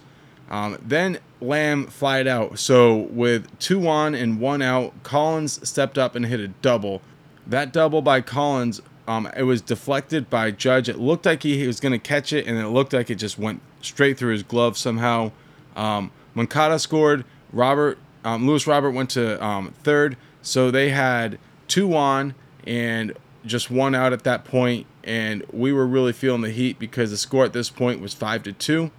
Um, 0.50 0.77
then 0.82 1.20
Lamb 1.41 1.88
flied 1.88 2.27
out. 2.27 2.60
So 2.60 2.96
with 2.96 3.58
two 3.60 3.88
on 3.88 4.13
and 4.15 4.39
one 4.39 4.62
out, 4.62 4.94
Collins 5.03 5.67
stepped 5.67 5.98
up 5.98 6.15
and 6.15 6.25
hit 6.25 6.39
a 6.39 6.48
double. 6.48 7.01
That 7.48 7.74
double 7.74 8.01
by 8.01 8.22
Collins, 8.22 8.82
um, 9.08 9.27
it 9.36 9.44
was 9.44 9.62
deflected 9.62 10.29
by 10.29 10.51
Judge. 10.51 10.89
It 10.89 11.00
looked 11.00 11.25
like 11.25 11.44
he 11.44 11.65
was 11.67 11.79
going 11.79 11.91
to 11.91 12.00
catch 12.00 12.34
it, 12.34 12.48
and 12.48 12.58
it 12.58 12.67
looked 12.70 12.94
like 12.94 13.10
it 13.10 13.15
just 13.15 13.38
went 13.38 13.62
straight 13.82 14.17
through 14.17 14.34
his 14.34 14.44
glove 14.44 14.77
somehow. 14.77 15.32
Um, 15.75 16.12
Moncada 16.36 16.77
scored. 16.77 17.25
Robert, 17.51 17.98
um, 18.24 18.46
Luis 18.46 18.68
Robert 18.68 18.92
went 18.92 19.10
to 19.12 19.44
um, 19.44 19.74
third. 19.84 20.18
So 20.42 20.70
they 20.70 20.89
had 20.89 21.39
two 21.68 21.96
on 21.96 22.36
and 22.68 23.18
just 23.46 23.72
one 23.72 23.96
out 23.96 24.13
at 24.13 24.24
that 24.24 24.44
point, 24.44 24.88
and 25.04 25.44
we 25.51 25.72
were 25.72 25.86
really 25.86 26.13
feeling 26.13 26.42
the 26.42 26.51
heat 26.51 26.80
because 26.80 27.12
the 27.12 27.18
score 27.18 27.46
at 27.46 27.54
this 27.54 27.70
point 27.70 28.01
was 28.01 28.13
five 28.13 28.44
to 28.44 28.54
two. 28.54 28.92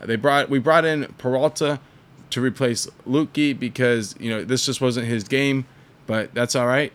They 0.00 0.16
brought 0.16 0.50
we 0.50 0.58
brought 0.58 0.84
in 0.84 1.06
Peralta 1.18 1.80
to 2.30 2.40
replace 2.40 2.88
Luetge 3.06 3.58
because 3.58 4.14
you 4.18 4.30
know 4.30 4.44
this 4.44 4.66
just 4.66 4.80
wasn't 4.80 5.06
his 5.06 5.24
game, 5.24 5.66
but 6.06 6.34
that's 6.34 6.56
all 6.56 6.66
right. 6.66 6.92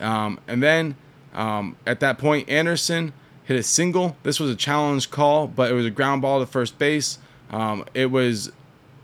Um, 0.00 0.40
and 0.46 0.62
then 0.62 0.96
um, 1.32 1.76
at 1.86 2.00
that 2.00 2.18
point, 2.18 2.48
Anderson 2.48 3.12
hit 3.44 3.56
a 3.56 3.62
single. 3.62 4.16
This 4.22 4.38
was 4.38 4.50
a 4.50 4.56
challenge 4.56 5.10
call, 5.10 5.46
but 5.46 5.70
it 5.70 5.74
was 5.74 5.86
a 5.86 5.90
ground 5.90 6.22
ball 6.22 6.40
to 6.40 6.46
first 6.46 6.78
base. 6.78 7.18
Um, 7.50 7.84
it 7.94 8.10
was 8.10 8.52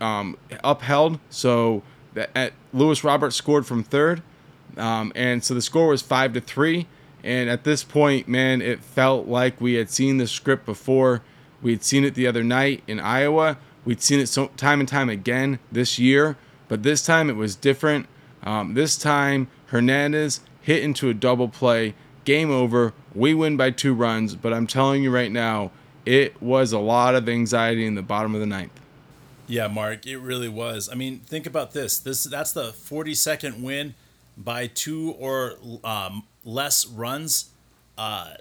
um, 0.01 0.37
upheld, 0.63 1.19
so 1.29 1.83
that 2.13 2.29
at, 2.35 2.53
Luis 2.73 3.03
Roberts 3.03 3.35
scored 3.35 3.65
from 3.65 3.83
third, 3.83 4.21
um, 4.77 5.11
and 5.15 5.43
so 5.43 5.53
the 5.53 5.61
score 5.61 5.87
was 5.87 6.01
five 6.01 6.33
to 6.33 6.41
three. 6.41 6.87
And 7.23 7.49
at 7.49 7.65
this 7.65 7.83
point, 7.83 8.29
man, 8.29 8.61
it 8.61 8.81
felt 8.81 9.27
like 9.27 9.59
we 9.59 9.73
had 9.73 9.89
seen 9.89 10.17
the 10.17 10.27
script 10.27 10.65
before. 10.65 11.21
We 11.61 11.71
had 11.71 11.83
seen 11.83 12.05
it 12.05 12.15
the 12.15 12.27
other 12.27 12.43
night 12.43 12.81
in 12.87 12.99
Iowa. 12.99 13.57
We'd 13.83 14.01
seen 14.01 14.19
it 14.19 14.27
so, 14.27 14.47
time 14.55 14.79
and 14.79 14.87
time 14.87 15.09
again 15.09 15.59
this 15.71 15.99
year, 15.99 16.37
but 16.69 16.83
this 16.83 17.05
time 17.05 17.29
it 17.29 17.35
was 17.35 17.55
different. 17.55 18.07
Um, 18.43 18.73
this 18.73 18.97
time, 18.97 19.49
Hernandez 19.67 20.39
hit 20.61 20.83
into 20.83 21.09
a 21.09 21.13
double 21.13 21.49
play. 21.49 21.93
Game 22.23 22.51
over. 22.51 22.93
We 23.13 23.33
win 23.33 23.57
by 23.57 23.71
two 23.71 23.93
runs, 23.93 24.35
but 24.35 24.53
I'm 24.53 24.67
telling 24.67 25.03
you 25.03 25.11
right 25.11 25.31
now, 25.31 25.71
it 26.05 26.41
was 26.41 26.71
a 26.71 26.79
lot 26.79 27.15
of 27.15 27.27
anxiety 27.27 27.85
in 27.85 27.95
the 27.95 28.01
bottom 28.01 28.33
of 28.33 28.39
the 28.39 28.47
ninth. 28.47 28.78
Yeah, 29.49 29.67
Mark, 29.67 30.05
it 30.05 30.17
really 30.19 30.47
was. 30.47 30.89
I 30.91 30.95
mean, 30.95 31.21
think 31.21 31.47
about 31.47 31.71
this. 31.71 31.97
This 31.97 32.23
that's 32.23 32.51
the 32.51 32.69
42nd 32.71 33.63
win 33.63 33.95
by 34.37 34.67
two 34.67 35.15
or 35.17 35.55
um, 35.83 36.23
less 36.45 36.85
runs. 36.85 37.49
Uh, 37.97 38.35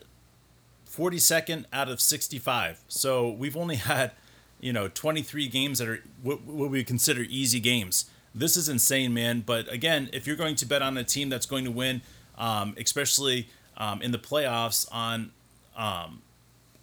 42nd 0.87 1.65
out 1.73 1.89
of 1.89 2.01
65. 2.01 2.81
So 2.89 3.31
we've 3.31 3.57
only 3.57 3.77
had, 3.93 4.13
you 4.61 4.73
know, 4.73 4.89
23 4.89 5.49
games 5.49 5.79
that 5.79 5.89
are 5.89 6.03
what, 6.23 6.45
we 6.45 6.85
consider 6.85 7.23
easy 7.23 7.59
games. 7.59 8.11
This 8.35 8.57
is 8.57 8.69
insane, 8.69 9.15
man. 9.15 9.43
But 9.47 9.73
again, 9.73 10.11
if 10.13 10.27
you're 10.27 10.37
going 10.37 10.57
to 10.57 10.67
bet 10.67 10.83
on 10.83 10.99
a 10.99 11.05
team 11.05 11.31
that's 11.31 11.47
going 11.47 11.65
to 11.65 11.71
win, 11.71 12.03
um, 12.37 12.75
especially 12.79 13.49
um, 13.79 14.03
in 14.03 14.11
the 14.11 14.19
playoffs, 14.19 14.87
on 14.93 15.31
um, 15.75 16.21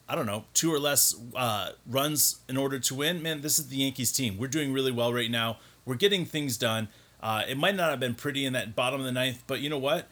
I 0.08 0.16
don't 0.16 0.26
know 0.26 0.46
two 0.54 0.74
or 0.74 0.80
less 0.80 1.16
uh, 1.36 1.72
runs 1.88 2.42
in 2.48 2.58
order 2.58 2.80
to 2.80 2.96
win, 2.96 3.22
man, 3.22 3.42
this 3.42 3.58
is 3.60 3.70
the 3.70 3.78
Yankees 3.78 4.12
team. 4.12 4.38
We're 4.38 4.48
doing 4.48 4.72
really 4.72 4.92
well 4.92 5.14
right 5.14 5.32
now. 5.32 5.58
We're 5.86 5.96
getting 5.96 6.26
things 6.26 6.58
done. 6.58 6.90
Uh, 7.22 7.44
it 7.48 7.58
might 7.58 7.76
not 7.76 7.90
have 7.90 8.00
been 8.00 8.16
pretty 8.16 8.46
in 8.46 8.54
that 8.54 8.76
bottom 8.76 9.00
of 9.00 9.06
the 9.06 9.12
ninth, 9.12 9.44
but 9.48 9.60
you 9.60 9.70
know 9.70 9.80
what? 9.80 10.08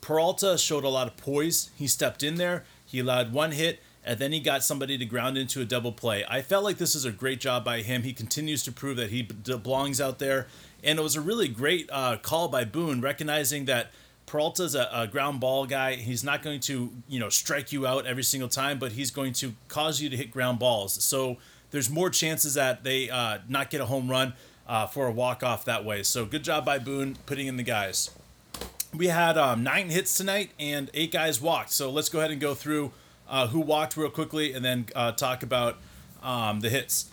Peralta 0.00 0.56
showed 0.56 0.84
a 0.84 0.88
lot 0.88 1.06
of 1.06 1.16
poise. 1.16 1.70
He 1.76 1.86
stepped 1.86 2.22
in 2.22 2.36
there. 2.36 2.64
He 2.84 3.00
allowed 3.00 3.32
one 3.32 3.52
hit, 3.52 3.80
and 4.04 4.18
then 4.18 4.32
he 4.32 4.40
got 4.40 4.62
somebody 4.62 4.96
to 4.96 5.04
ground 5.04 5.36
into 5.36 5.60
a 5.60 5.64
double 5.64 5.92
play. 5.92 6.24
I 6.28 6.40
felt 6.40 6.64
like 6.64 6.78
this 6.78 6.94
is 6.94 7.04
a 7.04 7.10
great 7.10 7.40
job 7.40 7.64
by 7.64 7.82
him. 7.82 8.04
He 8.04 8.12
continues 8.12 8.62
to 8.62 8.72
prove 8.72 8.96
that 8.96 9.10
he 9.10 9.22
belongs 9.22 10.00
out 10.00 10.18
there. 10.18 10.46
And 10.84 10.98
it 10.98 11.02
was 11.02 11.16
a 11.16 11.20
really 11.20 11.48
great 11.48 11.90
uh, 11.92 12.16
call 12.18 12.48
by 12.48 12.64
Boone, 12.64 13.00
recognizing 13.00 13.64
that 13.64 13.90
Peralta's 14.26 14.74
a, 14.74 14.88
a 14.92 15.06
ground 15.06 15.40
ball 15.40 15.66
guy. 15.66 15.94
He's 15.94 16.24
not 16.24 16.42
going 16.42 16.60
to, 16.60 16.92
you 17.08 17.20
know, 17.20 17.28
strike 17.28 17.72
you 17.72 17.86
out 17.86 18.06
every 18.06 18.24
single 18.24 18.48
time, 18.48 18.78
but 18.78 18.92
he's 18.92 19.10
going 19.10 19.32
to 19.34 19.54
cause 19.68 20.00
you 20.00 20.08
to 20.10 20.16
hit 20.16 20.30
ground 20.30 20.58
balls. 20.58 21.02
So 21.02 21.36
there's 21.70 21.88
more 21.88 22.10
chances 22.10 22.54
that 22.54 22.84
they 22.84 23.08
uh, 23.08 23.38
not 23.48 23.70
get 23.70 23.80
a 23.80 23.86
home 23.86 24.08
run 24.10 24.34
uh, 24.66 24.86
for 24.86 25.06
a 25.06 25.12
walk 25.12 25.42
off 25.42 25.64
that 25.64 25.84
way. 25.84 26.02
So 26.02 26.24
good 26.24 26.42
job 26.42 26.64
by 26.64 26.78
Boone 26.78 27.16
putting 27.26 27.46
in 27.46 27.56
the 27.56 27.62
guys. 27.62 28.10
We 28.94 29.06
had 29.08 29.38
um, 29.38 29.62
nine 29.62 29.90
hits 29.90 30.16
tonight 30.16 30.50
and 30.58 30.90
eight 30.94 31.12
guys 31.12 31.40
walked. 31.40 31.70
So 31.70 31.90
let's 31.90 32.08
go 32.08 32.18
ahead 32.18 32.30
and 32.30 32.40
go 32.40 32.54
through 32.54 32.92
uh, 33.28 33.48
who 33.48 33.60
walked 33.60 33.96
real 33.96 34.10
quickly 34.10 34.52
and 34.52 34.64
then 34.64 34.86
uh, 34.94 35.12
talk 35.12 35.42
about 35.42 35.76
um, 36.22 36.60
the 36.60 36.70
hits. 36.70 37.10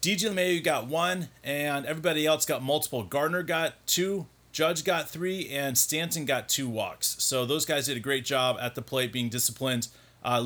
DJ 0.00 0.32
LeMahieu 0.32 0.64
got 0.64 0.86
one, 0.86 1.28
and 1.44 1.84
everybody 1.84 2.26
else 2.26 2.46
got 2.46 2.62
multiple. 2.62 3.02
Gardner 3.02 3.42
got 3.42 3.74
two, 3.86 4.26
Judge 4.52 4.84
got 4.84 5.08
three, 5.08 5.48
and 5.48 5.78
Stanton 5.78 6.24
got 6.24 6.48
two 6.48 6.68
walks. 6.68 7.16
So 7.18 7.46
those 7.46 7.64
guys 7.64 7.86
did 7.86 7.96
a 7.96 8.00
great 8.00 8.24
job 8.24 8.56
at 8.60 8.74
the 8.74 8.82
plate 8.82 9.12
being 9.12 9.28
disciplined. 9.28 9.88
Uh, 10.22 10.44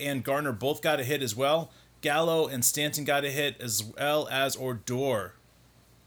and 0.00 0.24
Garner 0.24 0.52
both 0.52 0.82
got 0.82 1.00
a 1.00 1.04
hit 1.04 1.22
as 1.22 1.36
well. 1.36 1.70
Gallo 2.00 2.48
and 2.48 2.64
Stanton 2.64 3.04
got 3.04 3.24
a 3.24 3.30
hit 3.30 3.60
as 3.60 3.82
well 3.82 4.26
as 4.30 4.56
Odor 4.56 5.34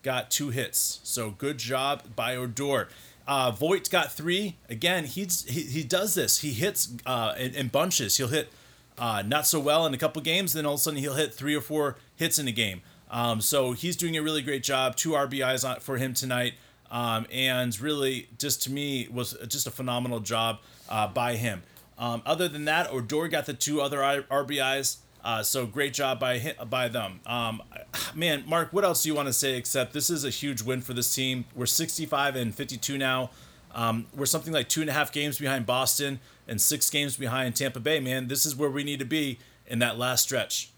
got 0.03 0.29
two 0.29 0.49
hits. 0.49 0.99
So 1.03 1.31
good 1.31 1.57
job 1.57 2.15
by 2.15 2.35
Odor. 2.35 2.89
Uh, 3.27 3.51
Voit 3.51 3.89
got 3.89 4.11
three. 4.11 4.57
Again, 4.69 5.05
he's 5.05 5.45
he, 5.45 5.61
he 5.61 5.83
does 5.83 6.13
this. 6.13 6.41
He 6.41 6.51
hits 6.51 6.93
uh, 7.05 7.33
in, 7.37 7.55
in 7.55 7.67
bunches. 7.69 8.17
He'll 8.17 8.27
hit 8.27 8.51
uh, 8.97 9.23
not 9.25 9.47
so 9.47 9.59
well 9.59 9.85
in 9.85 9.93
a 9.93 9.97
couple 9.97 10.21
games, 10.21 10.53
then 10.53 10.65
all 10.65 10.75
of 10.75 10.79
a 10.79 10.83
sudden 10.83 10.99
he'll 10.99 11.15
hit 11.15 11.33
three 11.33 11.55
or 11.55 11.61
four 11.61 11.97
hits 12.15 12.37
in 12.37 12.47
a 12.47 12.51
game. 12.51 12.81
Um, 13.09 13.41
so 13.41 13.71
he's 13.71 13.95
doing 13.95 14.15
a 14.15 14.21
really 14.21 14.41
great 14.41 14.63
job. 14.63 14.95
Two 14.95 15.11
RBIs 15.11 15.67
on, 15.67 15.79
for 15.79 15.97
him 15.97 16.13
tonight, 16.13 16.53
um, 16.95 17.27
and 17.29 17.77
really 17.81 18.29
just 18.39 18.61
to 18.63 18.71
me 18.71 19.09
was 19.11 19.35
just 19.49 19.67
a 19.67 19.71
phenomenal 19.71 20.21
job 20.21 20.59
uh, 20.89 21.05
by 21.05 21.35
him. 21.35 21.61
Um, 21.97 22.21
other 22.25 22.47
than 22.47 22.63
that, 22.65 22.89
Odor 22.89 23.27
got 23.27 23.45
the 23.45 23.53
two 23.53 23.81
other 23.81 23.97
RBIs. 23.97 24.97
Uh, 25.21 25.43
so 25.43 25.65
great 25.65 25.93
job 25.93 26.21
by 26.21 26.55
by 26.69 26.87
them. 26.87 27.19
Um, 27.25 27.61
man, 28.15 28.45
Mark, 28.47 28.71
what 28.71 28.85
else 28.85 29.03
do 29.03 29.09
you 29.09 29.15
want 29.15 29.27
to 29.27 29.33
say? 29.33 29.57
Except 29.57 29.91
this 29.91 30.09
is 30.09 30.23
a 30.23 30.29
huge 30.29 30.61
win 30.61 30.79
for 30.79 30.93
this 30.93 31.13
team. 31.13 31.43
We're 31.53 31.65
65 31.65 32.37
and 32.37 32.55
52 32.55 32.97
now. 32.97 33.29
Um, 33.73 34.05
we're 34.15 34.25
something 34.25 34.53
like 34.53 34.69
two 34.69 34.79
and 34.79 34.89
a 34.89 34.93
half 34.93 35.11
games 35.11 35.37
behind 35.37 35.65
Boston 35.65 36.21
and 36.47 36.61
six 36.61 36.89
games 36.89 37.17
behind 37.17 37.57
Tampa 37.57 37.81
Bay. 37.81 37.99
Man, 37.99 38.29
this 38.29 38.45
is 38.45 38.55
where 38.55 38.69
we 38.69 38.85
need 38.85 38.99
to 38.99 39.05
be 39.05 39.37
in 39.67 39.79
that 39.79 39.97
last 39.97 40.23
stretch. 40.23 40.69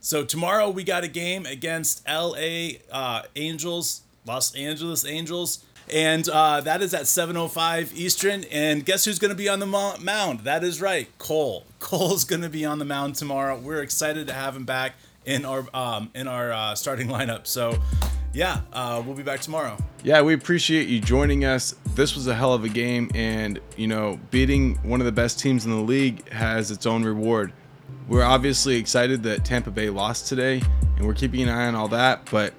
So 0.00 0.24
tomorrow 0.24 0.68
we 0.68 0.82
got 0.82 1.04
a 1.04 1.08
game 1.08 1.46
against 1.46 2.02
L.A. 2.06 2.82
Uh, 2.90 3.22
Angels, 3.36 4.02
Los 4.26 4.54
Angeles 4.54 5.04
Angels. 5.04 5.64
And 5.92 6.28
uh, 6.28 6.60
that 6.62 6.82
is 6.82 6.92
at 6.94 7.02
7:05 7.02 7.94
Eastern. 7.94 8.44
And 8.50 8.84
guess 8.84 9.04
who's 9.04 9.18
going 9.18 9.30
to 9.30 9.36
be 9.36 9.48
on 9.48 9.58
the 9.58 9.66
mound? 9.66 10.40
That 10.40 10.64
is 10.64 10.80
right, 10.80 11.08
Cole. 11.18 11.64
Cole's 11.78 12.24
going 12.24 12.42
to 12.42 12.48
be 12.48 12.64
on 12.64 12.78
the 12.78 12.84
mound 12.84 13.14
tomorrow. 13.14 13.58
We're 13.58 13.82
excited 13.82 14.26
to 14.26 14.32
have 14.32 14.54
him 14.54 14.64
back 14.64 14.94
in 15.24 15.44
our 15.44 15.64
um, 15.72 16.10
in 16.14 16.28
our 16.28 16.52
uh, 16.52 16.74
starting 16.74 17.08
lineup. 17.08 17.46
So, 17.46 17.78
yeah, 18.32 18.60
uh, 18.72 19.02
we'll 19.04 19.16
be 19.16 19.22
back 19.22 19.40
tomorrow. 19.40 19.76
Yeah, 20.02 20.22
we 20.22 20.34
appreciate 20.34 20.88
you 20.88 21.00
joining 21.00 21.44
us. 21.44 21.74
This 21.94 22.14
was 22.14 22.26
a 22.26 22.34
hell 22.34 22.52
of 22.52 22.64
a 22.64 22.68
game, 22.68 23.10
and 23.14 23.60
you 23.76 23.86
know, 23.86 24.18
beating 24.30 24.76
one 24.82 25.00
of 25.00 25.06
the 25.06 25.12
best 25.12 25.38
teams 25.38 25.64
in 25.64 25.70
the 25.70 25.78
league 25.78 26.28
has 26.30 26.70
its 26.70 26.86
own 26.86 27.04
reward. 27.04 27.52
We're 28.08 28.24
obviously 28.24 28.76
excited 28.76 29.22
that 29.24 29.44
Tampa 29.44 29.70
Bay 29.70 29.90
lost 29.90 30.28
today, 30.28 30.62
and 30.96 31.06
we're 31.06 31.14
keeping 31.14 31.42
an 31.42 31.48
eye 31.50 31.66
on 31.66 31.74
all 31.74 31.88
that. 31.88 32.28
But 32.30 32.54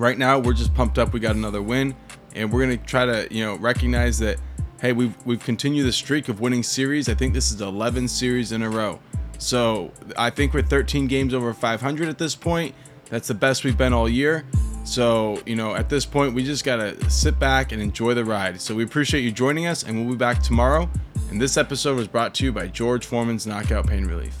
right 0.00 0.18
now, 0.18 0.38
we're 0.38 0.54
just 0.54 0.74
pumped 0.74 0.98
up. 0.98 1.12
We 1.12 1.20
got 1.20 1.36
another 1.36 1.62
win 1.62 1.94
and 2.34 2.52
we're 2.52 2.60
gonna 2.60 2.76
try 2.76 3.06
to 3.06 3.28
you 3.30 3.44
know 3.44 3.56
recognize 3.56 4.18
that 4.20 4.38
hey 4.80 4.92
we've 4.92 5.14
we've 5.26 5.42
continued 5.42 5.84
the 5.84 5.92
streak 5.92 6.28
of 6.28 6.40
winning 6.40 6.62
series. 6.62 7.08
I 7.08 7.14
think 7.14 7.34
this 7.34 7.52
is 7.52 7.60
11 7.60 8.08
series 8.08 8.52
in 8.52 8.62
a 8.62 8.70
row. 8.70 9.00
So 9.38 9.92
I 10.16 10.30
think 10.30 10.52
we're 10.52 10.62
13 10.62 11.06
games 11.06 11.34
over 11.34 11.54
500 11.54 12.08
at 12.08 12.18
this 12.18 12.34
point. 12.34 12.74
That's 13.08 13.28
the 13.28 13.34
best 13.34 13.64
we've 13.64 13.78
been 13.78 13.92
all 13.92 14.08
year. 14.08 14.44
So, 14.84 15.40
you 15.46 15.56
know, 15.56 15.74
at 15.74 15.88
this 15.88 16.06
point, 16.06 16.34
we 16.34 16.42
just 16.42 16.64
got 16.64 16.76
to 16.76 17.10
sit 17.10 17.38
back 17.38 17.72
and 17.72 17.82
enjoy 17.82 18.14
the 18.14 18.24
ride. 18.24 18.60
So, 18.60 18.74
we 18.74 18.82
appreciate 18.82 19.20
you 19.20 19.30
joining 19.30 19.66
us, 19.66 19.82
and 19.82 20.00
we'll 20.00 20.14
be 20.14 20.18
back 20.18 20.42
tomorrow. 20.42 20.88
And 21.30 21.40
this 21.40 21.56
episode 21.56 21.96
was 21.96 22.08
brought 22.08 22.34
to 22.36 22.44
you 22.44 22.52
by 22.52 22.66
George 22.68 23.06
Foreman's 23.06 23.46
Knockout 23.46 23.86
Pain 23.86 24.04
Relief. 24.06 24.36